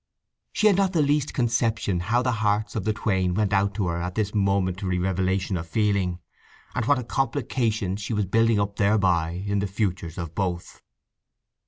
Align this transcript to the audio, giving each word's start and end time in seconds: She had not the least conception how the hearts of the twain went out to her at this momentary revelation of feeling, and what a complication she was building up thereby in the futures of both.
She 0.51 0.65
had 0.65 0.77
not 0.77 0.93
the 0.93 1.01
least 1.03 1.31
conception 1.35 1.99
how 1.99 2.23
the 2.23 2.31
hearts 2.41 2.75
of 2.75 2.85
the 2.85 2.91
twain 2.91 3.35
went 3.35 3.53
out 3.53 3.75
to 3.75 3.85
her 3.85 4.01
at 4.01 4.15
this 4.15 4.33
momentary 4.33 4.97
revelation 4.97 5.55
of 5.57 5.67
feeling, 5.69 6.17
and 6.73 6.83
what 6.87 6.97
a 6.97 7.03
complication 7.03 7.97
she 7.97 8.11
was 8.11 8.25
building 8.25 8.59
up 8.59 8.77
thereby 8.77 9.43
in 9.45 9.59
the 9.59 9.67
futures 9.67 10.17
of 10.17 10.33
both. 10.33 10.81